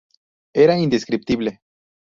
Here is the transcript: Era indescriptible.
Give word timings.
Era 0.63 0.79
indescriptible. 0.79 1.61